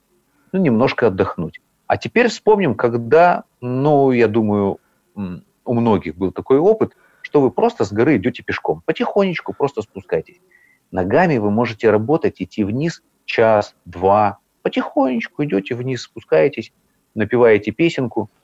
[0.52, 1.62] Ну, немножко отдохнуть.
[1.86, 4.80] А теперь вспомним, когда, ну, я думаю,
[5.16, 8.82] у многих был такой опыт, что вы просто с горы идете пешком.
[8.84, 10.42] Потихонечку просто спускайтесь.
[10.90, 14.40] Ногами вы можете работать, идти вниз час, два.
[14.64, 16.74] Потихонечку идете вниз, спускаетесь,
[17.14, 18.32] напеваете песенку–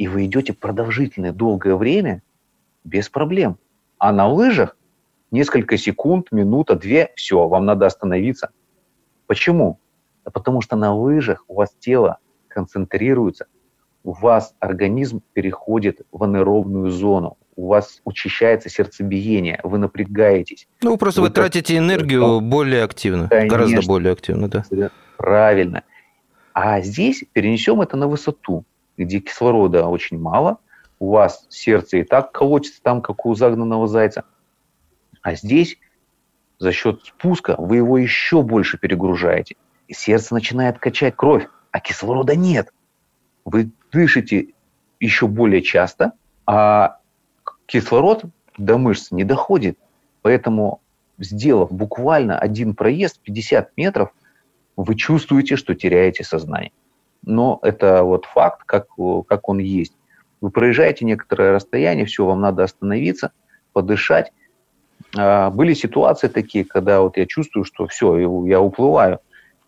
[0.00, 2.22] и вы идете продолжительное, долгое время
[2.84, 3.58] без проблем.
[3.98, 4.74] А на лыжах
[5.30, 8.48] несколько секунд, минута, две, все, вам надо остановиться.
[9.26, 9.78] Почему?
[10.24, 12.16] Да потому что на лыжах у вас тело
[12.48, 13.44] концентрируется,
[14.02, 20.66] у вас организм переходит в анаэробную зону, у вас учащается сердцебиение, вы напрягаетесь.
[20.80, 24.64] Ну, просто вы, вы тратите энергию ну, более активно, конечно, гораздо более активно, да.
[25.18, 25.84] Правильно.
[26.54, 28.64] А здесь перенесем это на высоту
[29.04, 30.58] где кислорода очень мало,
[30.98, 34.24] у вас сердце и так колотится там, как у загнанного зайца.
[35.22, 35.78] А здесь
[36.58, 39.56] за счет спуска вы его еще больше перегружаете.
[39.88, 42.72] И сердце начинает качать кровь, а кислорода нет.
[43.44, 44.48] Вы дышите
[45.00, 46.12] еще более часто,
[46.46, 46.98] а
[47.66, 48.24] кислород
[48.58, 49.78] до мышц не доходит.
[50.20, 50.82] Поэтому,
[51.18, 54.12] сделав буквально один проезд 50 метров,
[54.76, 56.72] вы чувствуете, что теряете сознание
[57.24, 58.86] но это вот факт, как,
[59.28, 59.94] как он есть.
[60.40, 63.32] Вы проезжаете некоторое расстояние, все, вам надо остановиться,
[63.72, 64.32] подышать.
[65.16, 69.20] А, были ситуации такие, когда вот я чувствую, что все, я уплываю,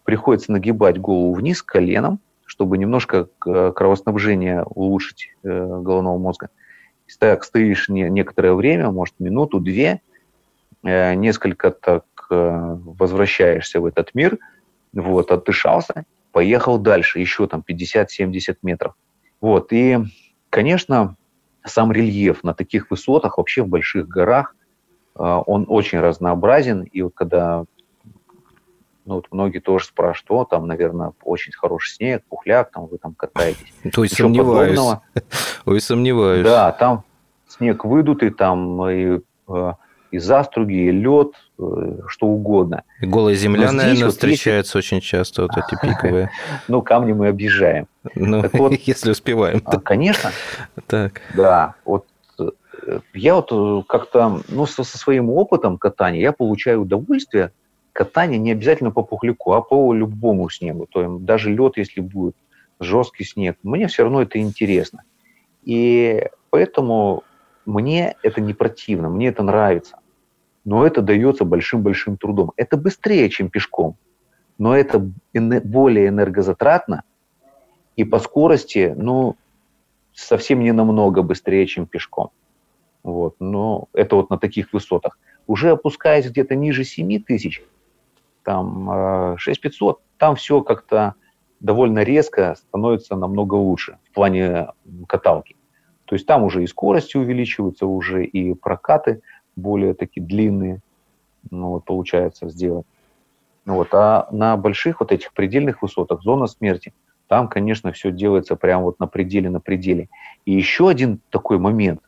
[0.04, 6.48] приходится нагибать голову вниз коленом, чтобы немножко кровоснабжение улучшить э, головного мозга.
[7.18, 10.00] Так стоишь некоторое время, может минуту, две,
[10.82, 14.38] э, несколько так э, возвращаешься в этот мир,
[14.92, 18.95] вот, отдышался, поехал дальше, еще там 50-70 метров.
[19.40, 19.99] Вот, и,
[20.51, 21.16] конечно,
[21.64, 24.57] сам рельеф на таких высотах, вообще в больших горах,
[25.14, 26.83] он очень разнообразен.
[26.83, 27.64] И вот когда
[29.05, 33.14] ну, вот многие тоже спрашивают, о, там, наверное, очень хороший снег, пухляк, там вы там
[33.14, 33.73] катаетесь.
[33.92, 34.79] То есть сомневаюсь.
[35.66, 36.45] Ой, сомневаюсь.
[36.45, 37.05] Да, там
[37.49, 39.73] снег выдутый, там и, э,
[40.12, 42.85] и заструги, и лед, э, что угодно.
[43.01, 44.87] И голая земля, здесь, наверное, вот встречается есть...
[44.87, 46.31] очень часто, вот эти пиковые.
[46.68, 47.88] Ну, камни мы объезжаем.
[48.14, 49.62] Ну, вот, если успеваем.
[49.64, 50.31] А, конечно.
[50.87, 51.22] Так.
[51.35, 52.07] Да, вот
[52.38, 57.51] э, я вот как-то, ну, со, со своим опытом катания я получаю удовольствие
[57.92, 60.87] катание не обязательно по пухляку, а по любому снегу.
[60.87, 62.37] То есть даже лед, если будет
[62.81, 65.05] жесткий снег, мне все равно это интересно.
[65.62, 67.22] И поэтому
[67.66, 69.96] мне это не противно, мне это нравится.
[70.64, 72.53] Но это дается большим-большим трудом.
[72.57, 73.96] Это быстрее, чем пешком,
[74.59, 74.98] но это
[75.35, 77.03] более энергозатратно
[77.96, 79.37] и по скорости, ну,
[80.14, 82.31] совсем не намного быстрее, чем пешком.
[83.03, 83.37] Вот.
[83.40, 85.18] Но это вот на таких высотах.
[85.46, 87.62] Уже опускаясь где-то ниже 7 тысяч,
[88.44, 91.14] там 6500, э, там все как-то
[91.61, 94.68] довольно резко становится намного лучше в плане
[95.09, 95.57] каталки.
[96.05, 99.22] То есть там уже и скорости увеличиваются, уже и прокаты
[99.56, 100.80] более такие длинные,
[101.50, 102.86] ну, вот, получается сделать.
[103.64, 103.88] Ну, вот.
[103.92, 106.92] А на больших вот этих предельных высотах, зона смерти,
[107.28, 110.08] там, конечно, все делается прямо вот на пределе, на пределе.
[110.44, 112.00] И еще один такой момент,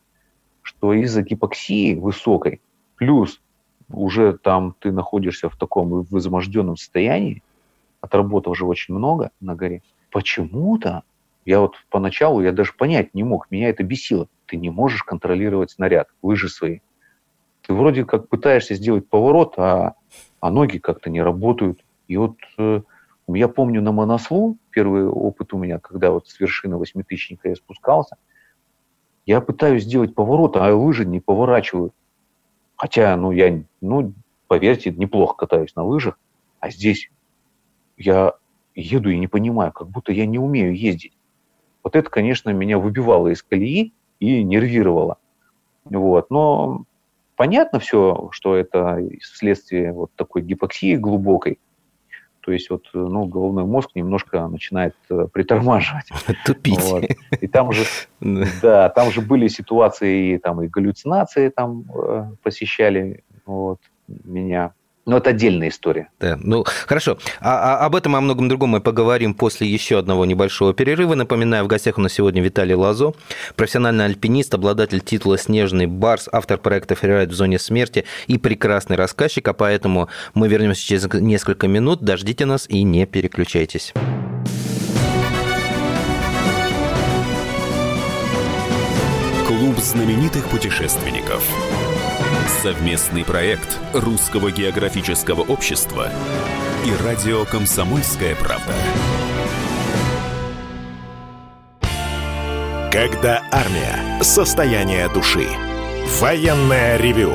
[0.63, 2.61] что из-за гипоксии высокой,
[2.97, 3.41] плюс
[3.89, 7.43] уже там ты находишься в таком возможденном состоянии,
[8.01, 11.03] отработал уже очень много на горе, почему-то
[11.45, 14.29] я вот поначалу, я даже понять не мог, меня это бесило.
[14.47, 16.81] Ты не можешь контролировать снаряд, лыжи свои.
[17.67, 19.95] Ты вроде как пытаешься сделать поворот, а,
[20.41, 21.81] а ноги как-то не работают.
[22.09, 22.83] И вот э,
[23.29, 28.17] я помню на монослу, первый опыт у меня, когда вот с вершины восьмитысячника я спускался,
[29.25, 31.95] я пытаюсь сделать поворот, а лыжи не поворачивают.
[32.77, 34.13] Хотя, ну, я, ну,
[34.47, 36.19] поверьте, неплохо катаюсь на лыжах,
[36.61, 37.11] а здесь
[37.97, 38.35] я
[38.75, 41.17] еду и не понимаю, как будто я не умею ездить.
[41.83, 45.17] Вот это, конечно, меня выбивало из колеи и нервировало.
[45.85, 46.31] Вот.
[46.31, 46.85] Но
[47.37, 51.59] понятно все, что это следствие вот такой гипоксии глубокой.
[52.41, 56.09] То есть вот, ну, головной мозг немножко начинает э, притормаживать.
[56.45, 56.79] Тупить.
[56.83, 57.05] Вот.
[57.41, 57.85] И там же,
[58.63, 64.75] да, там же были ситуации, там и галлюцинации там э, посещали вот, меня.
[65.07, 66.09] Но это отдельная история.
[66.19, 67.19] Да, ну хорошо.
[67.41, 71.15] А, а об этом и о многом другом мы поговорим после еще одного небольшого перерыва.
[71.15, 73.13] Напоминаю, в гостях у нас сегодня Виталий Лазо,
[73.55, 79.47] профессиональный альпинист, обладатель титула «Снежный барс», автор проекта «Фрирайд в зоне смерти» и прекрасный рассказчик.
[79.49, 82.01] А поэтому мы вернемся через несколько минут.
[82.01, 83.93] Дождите нас и не переключайтесь.
[89.47, 91.47] Клуб знаменитых путешественников.
[92.47, 96.11] Совместный проект Русского географического общества
[96.85, 98.73] и радио «Комсомольская правда».
[102.93, 104.23] Когда армия.
[104.23, 105.49] Состояние души.
[106.21, 107.35] Военное ревю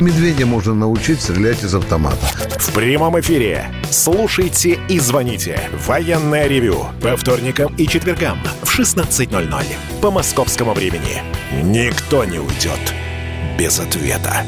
[0.00, 2.16] Медведя можно научить стрелять из автомата.
[2.58, 3.66] В прямом эфире.
[3.90, 5.60] Слушайте и звоните.
[5.86, 6.86] Военное ревю.
[7.00, 9.64] По вторникам и четвергам в 16.00
[10.02, 11.22] по московскому времени.
[11.62, 12.80] Никто не уйдет
[13.58, 14.44] без ответа.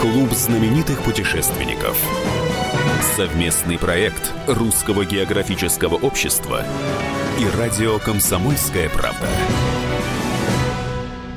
[0.00, 1.96] Клуб знаменитых путешественников.
[3.16, 6.64] Совместный проект Русского географического общества
[7.38, 9.26] и радио «Комсомольская правда».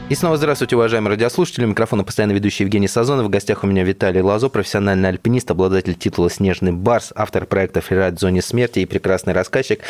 [0.10, 1.66] И снова здравствуйте, уважаемые радиослушатели.
[1.66, 3.26] Микрофон постоянно ведущий Евгений Сазонов.
[3.26, 8.16] В гостях у меня Виталий Лазо, профессиональный альпинист, обладатель титула «Снежный барс», автор проекта «Фрирайд
[8.16, 9.82] в зоне смерти» и прекрасный рассказчик.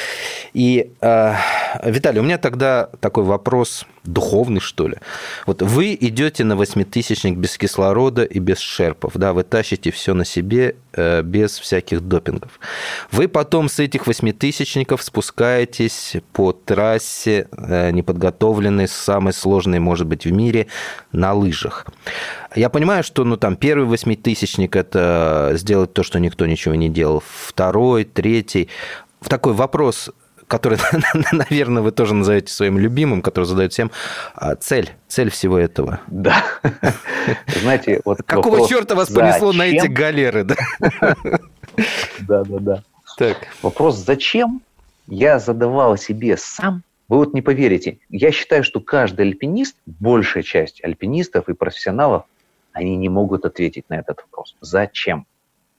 [0.53, 1.33] И э,
[1.83, 4.97] Виталий, у меня тогда такой вопрос духовный, что ли.
[5.45, 10.25] Вот вы идете на восьмитысячник без кислорода и без шерпов, да, вы тащите все на
[10.25, 12.59] себе э, без всяких допингов.
[13.11, 20.31] Вы потом с этих восьмитысячников спускаетесь по трассе, э, неподготовленной, самой сложной, может быть, в
[20.31, 20.67] мире,
[21.11, 21.85] на лыжах.
[22.55, 27.21] Я понимаю, что ну, там, первый восьмитысячник– это сделать то, что никто ничего не делал.
[27.27, 28.69] Второй, третий.
[29.19, 30.09] В такой вопрос–
[30.47, 30.79] который,
[31.31, 33.91] наверное, вы тоже назовете своим любимым, который задают всем,
[34.35, 35.99] а, цель, цель всего этого.
[36.07, 36.43] Да.
[37.61, 40.43] Знаете, вот Какого вопрос, черта вас понесло на эти галеры?
[40.43, 40.55] Да,
[42.19, 42.59] да, да.
[42.59, 42.83] да.
[43.17, 43.47] Так.
[43.61, 44.61] Вопрос «зачем?»
[45.07, 46.83] я задавал себе сам.
[47.07, 52.25] Вы вот не поверите, я считаю, что каждый альпинист, большая часть альпинистов и профессионалов,
[52.73, 54.55] они не могут ответить на этот вопрос.
[54.59, 55.25] Зачем?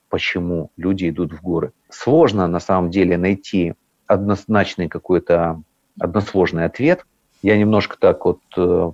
[0.09, 1.73] Почему люди идут в горы?
[1.91, 3.75] Сложно на самом деле найти
[4.09, 5.63] однозначный какой-то
[6.01, 7.07] односложный ответ.
[7.43, 8.91] Я немножко так вот э,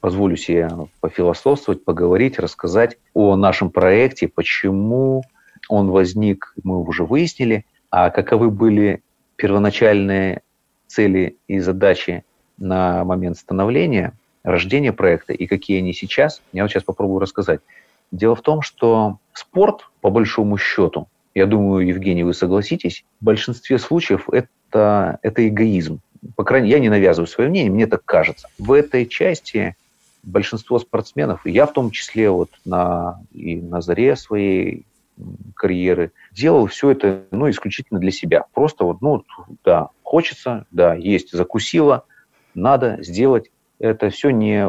[0.00, 0.68] позволю себе
[1.00, 5.22] пофилософствовать, поговорить, рассказать о нашем проекте, почему
[5.68, 9.02] он возник, мы уже выяснили, а каковы были
[9.36, 10.42] первоначальные
[10.86, 12.24] цели и задачи
[12.58, 14.12] на момент становления,
[14.42, 17.60] рождения проекта и какие они сейчас, я вот сейчас попробую рассказать.
[18.12, 23.78] Дело в том, что спорт, по большому счету, я думаю, Евгений, вы согласитесь, в большинстве
[23.78, 26.00] случаев это, это эгоизм.
[26.34, 28.48] По крайней мере, я не навязываю свое мнение, мне так кажется.
[28.58, 29.76] В этой части
[30.22, 34.86] большинство спортсменов, и я в том числе вот на, и на заре своей
[35.54, 38.46] карьеры, делал все это ну, исключительно для себя.
[38.54, 39.22] Просто вот, ну,
[39.62, 42.06] да, хочется, да, есть, закусила,
[42.54, 43.50] надо сделать.
[43.78, 44.66] Это все не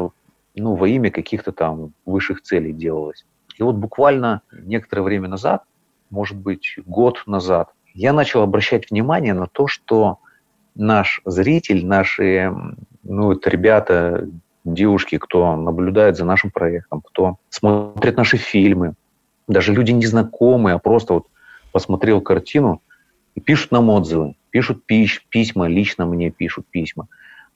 [0.54, 3.26] ну, во имя каких-то там высших целей делалось.
[3.58, 5.64] И вот буквально некоторое время назад
[6.10, 10.20] может быть, год назад, я начал обращать внимание на то, что
[10.76, 12.54] наш зритель, наши,
[13.04, 14.28] ну, это ребята,
[14.64, 18.94] девушки, кто наблюдает за нашим проектом, кто смотрит наши фильмы,
[19.48, 21.28] даже люди незнакомые, а просто вот
[21.72, 22.82] посмотрел картину
[23.36, 27.08] и пишут нам отзывы, пишут пись, письма, лично мне пишут письма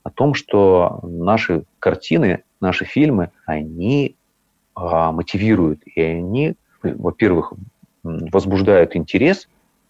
[0.03, 4.15] о том, что наши картины, наши фильмы, они
[4.73, 7.53] а, мотивируют, и они, во-первых,
[8.03, 9.47] возбуждают интерес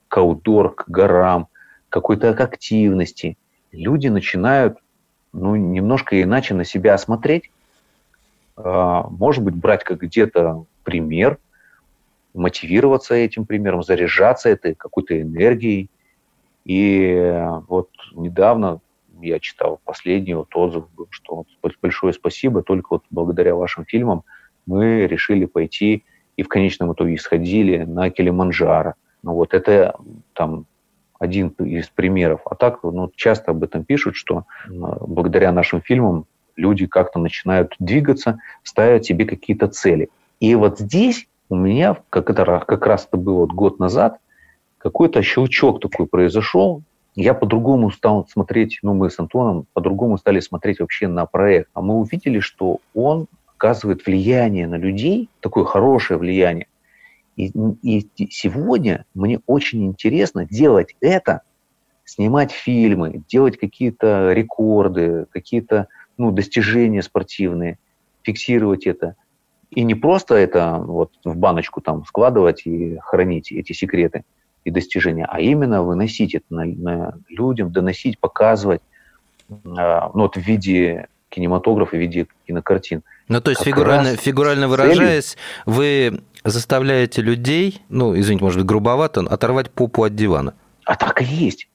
[0.07, 1.47] к аутдор, к горам,
[1.89, 3.37] какой-то активности.
[3.71, 4.77] Люди начинают
[5.33, 7.51] ну, немножко иначе на себя смотреть,
[8.57, 11.37] а, может быть, брать как где-то пример,
[12.33, 15.89] мотивироваться этим примером, заряжаться этой какой-то энергией.
[16.65, 18.79] И вот недавно
[19.21, 21.45] я читал последний вот отзыв, что
[21.81, 24.23] большое спасибо, только вот благодаря вашим фильмам
[24.65, 26.03] мы решили пойти
[26.41, 28.95] и в конечном итоге сходили на Килиманджаро.
[29.21, 29.95] Ну вот это
[30.33, 30.65] там
[31.19, 32.41] один из примеров.
[32.45, 36.25] А так ну, часто об этом пишут, что благодаря нашим фильмам
[36.55, 40.09] люди как-то начинают двигаться, ставят себе какие-то цели.
[40.39, 44.17] И вот здесь у меня, как, это, как раз это было вот год назад,
[44.79, 46.81] какой-то щелчок такой произошел.
[47.13, 51.69] Я по-другому стал смотреть, ну мы с Антоном по-другому стали смотреть вообще на проект.
[51.75, 53.27] А мы увидели, что он
[53.61, 56.65] оказывает влияние на людей, такое хорошее влияние.
[57.35, 57.51] И,
[57.83, 61.41] и сегодня мне очень интересно делать это,
[62.03, 65.87] снимать фильмы, делать какие-то рекорды, какие-то
[66.17, 67.77] ну, достижения спортивные,
[68.23, 69.15] фиксировать это.
[69.69, 74.23] И не просто это вот в баночку там складывать и хранить эти секреты
[74.65, 78.81] и достижения, а именно выносить это на, на людям, доносить, показывать
[79.49, 83.01] э, ну, вот в виде кинематографа, в виде кинокартин.
[83.27, 89.71] Ну, то есть, фигурально, фигурально выражаясь, вы заставляете людей, ну, извините, может быть, грубовато, оторвать
[89.71, 90.53] попу от дивана.
[90.85, 91.67] А так и есть.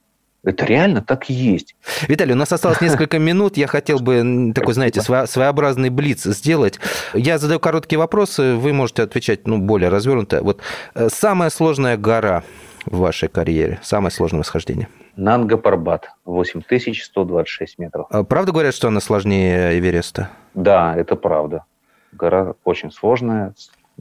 [0.43, 1.75] Это реально так и есть.
[2.07, 3.57] Виталий, у нас осталось несколько минут.
[3.57, 6.79] Я хотел бы такой, знаете, своеобразный блиц сделать.
[7.13, 10.41] Я задаю короткие вопросы, вы можете отвечать ну, более развернуто.
[10.43, 10.61] Вот
[10.95, 12.43] э, самая сложная гора
[12.89, 14.87] в вашей карьере, самое сложное восхождение?
[15.15, 18.07] Нанга Парбат, 8126 метров.
[18.09, 20.29] А правда говорят, что она сложнее Эвереста?
[20.53, 21.63] Да, это правда.
[22.11, 23.53] Гора очень сложная,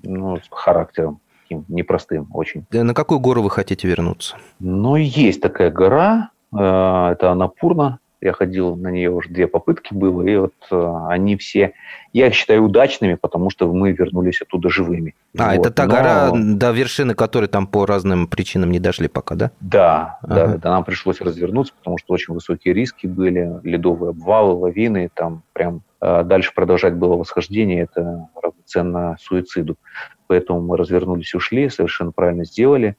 [0.03, 2.67] ну, с характером таким непростым очень.
[2.71, 4.37] На какую гору вы хотите вернуться?
[4.59, 10.23] Ну, есть такая гора, э, это Анапурна, я ходил на нее уже две попытки было,
[10.23, 11.73] и вот э, они все,
[12.13, 15.15] я их считаю удачными, потому что мы вернулись оттуда живыми.
[15.39, 15.61] А, вот.
[15.67, 15.91] это та Но...
[15.91, 19.51] гора, до вершины которой там по разным причинам не дошли пока, да?
[19.61, 20.35] Да, ага.
[20.35, 25.43] да, да, нам пришлось развернуться, потому что очень высокие риски были, ледовые обвалы, лавины, там
[25.53, 29.77] прям э, дальше продолжать было восхождение, это равноценно суициду.
[30.27, 32.97] Поэтому мы развернулись ушли, совершенно правильно сделали.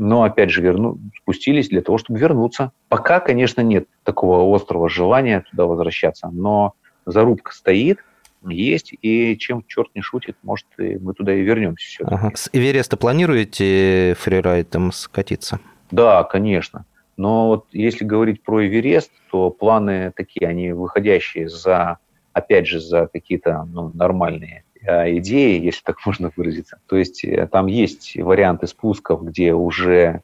[0.00, 2.72] Но опять же верну, спустились для того, чтобы вернуться.
[2.88, 6.72] Пока, конечно, нет такого острого желания туда возвращаться, но
[7.04, 7.98] зарубка стоит,
[8.42, 12.04] есть, и чем черт не шутит, может, и мы туда и вернемся.
[12.06, 12.32] Ага.
[12.34, 15.60] С Эвереста планируете фрирайдом скатиться?
[15.90, 16.86] Да, конечно.
[17.18, 21.98] Но вот если говорить про Эверест, то планы такие, они выходящие за,
[22.32, 26.78] опять же, за какие-то ну, нормальные идеи, если так можно выразиться.
[26.86, 30.22] То есть э, там есть варианты спусков, где уже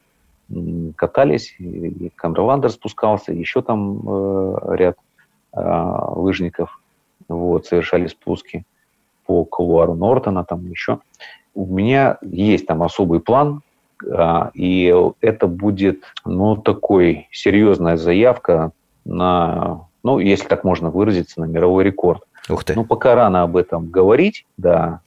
[0.95, 4.97] катались, и Камерландер спускался, еще там э, ряд
[5.53, 5.59] э,
[6.15, 6.79] лыжников
[7.27, 8.63] вот, совершали спуски
[9.25, 10.99] по колуару Нортона, там еще.
[11.53, 13.61] У меня есть там особый план,
[14.09, 18.71] а, и это будет, ну, такой серьезная заявка
[19.05, 22.23] на, ну, если так можно выразиться, на мировой рекорд.
[22.49, 22.75] Ух ты.
[22.75, 25.01] Ну, пока рано об этом говорить, да.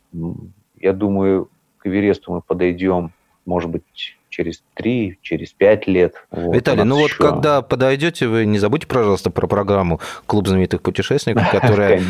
[0.79, 3.13] Я думаю, к Эвересту мы подойдем,
[3.47, 6.15] может быть, через три, через пять лет.
[6.31, 7.17] Вот, Виталий, ну вот еще...
[7.19, 12.01] когда подойдете, вы не забудьте, пожалуйста, про программу «Клуб знаменитых путешественников», которая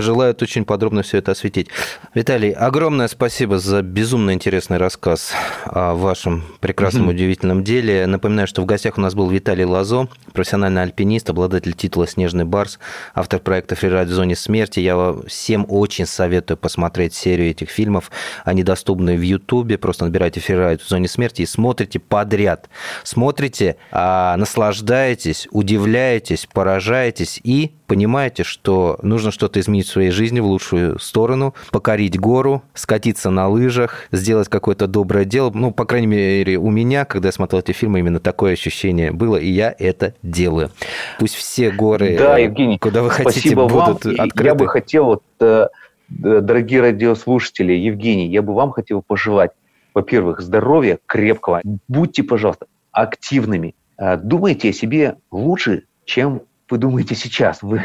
[0.00, 1.68] желает очень подробно все это осветить.
[2.14, 5.32] Виталий, огромное спасибо за безумно интересный рассказ
[5.64, 8.06] о вашем прекрасном, удивительном деле.
[8.06, 12.78] Напоминаю, что в гостях у нас был Виталий Лазо, профессиональный альпинист, обладатель титула «Снежный барс»,
[13.14, 14.80] автор проекта «Фрирайд в зоне смерти».
[14.80, 18.10] Я всем очень советую посмотреть серию этих фильмов.
[18.44, 19.78] Они доступны в Ютубе.
[19.78, 22.68] Просто набирайте «Фрирайд в зоне смерти» и смотрите подряд.
[23.02, 30.46] Смотрите, а, наслаждаетесь, удивляетесь, поражаетесь и понимаете, что нужно что-то изменить в своей жизни в
[30.46, 35.50] лучшую сторону, покорить гору, скатиться на лыжах, сделать какое-то доброе дело.
[35.52, 39.36] Ну, по крайней мере, у меня, когда я смотрел эти фильмы, именно такое ощущение было,
[39.36, 40.70] и я это делаю.
[41.18, 44.14] Пусть все горы, да, Евгений, куда вы хотите, будут вам.
[44.18, 44.44] открыты.
[44.44, 45.68] Я бы хотел, вот, э,
[46.08, 49.52] дорогие радиослушатели, Евгений, я бы вам хотел пожелать
[49.94, 51.62] во-первых, здоровья крепкого.
[51.88, 53.74] Будьте, пожалуйста, активными.
[53.96, 57.62] А, думайте о себе лучше, чем вы думаете сейчас.
[57.62, 57.82] Вы,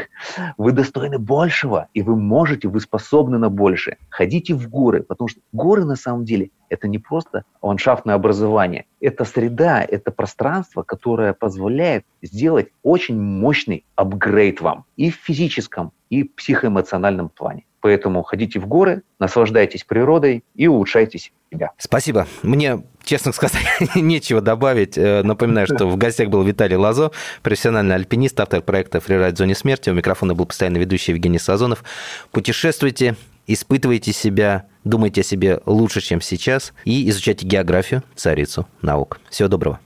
[0.56, 3.96] вы достойны большего, и вы можете, вы способны на больше.
[4.10, 8.86] Ходите в горы, потому что горы на самом деле это не просто ландшафтное образование.
[9.00, 16.24] Это среда, это пространство, которое позволяет сделать очень мощный апгрейд вам и в физическом, и
[16.24, 17.64] в психоэмоциональном плане.
[17.84, 21.72] Поэтому ходите в горы, наслаждайтесь природой и улучшайте себя.
[21.76, 22.26] Спасибо.
[22.42, 23.62] Мне, честно сказать,
[23.94, 24.96] нечего добавить.
[24.96, 27.10] Э, напоминаю, что в гостях был Виталий Лазо,
[27.42, 29.90] профессиональный альпинист, автор проекта «Фрирайд в зоне смерти».
[29.90, 31.84] У микрофона был постоянно ведущий Евгений Сазонов.
[32.30, 33.16] Путешествуйте,
[33.46, 39.20] испытывайте себя, думайте о себе лучше, чем сейчас, и изучайте географию, царицу наук.
[39.28, 39.78] Всего доброго.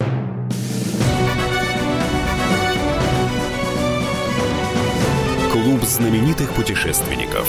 [5.68, 7.48] Клуб знаменитых путешественников.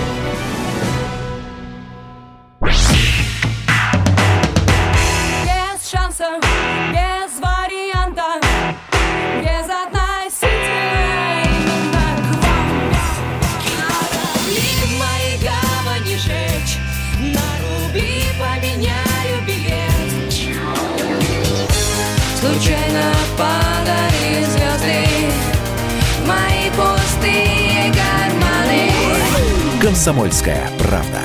[30.01, 31.19] «Комсомольская правда».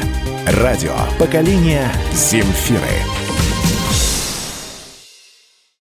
[0.60, 3.25] Радио «Поколение Земфиры».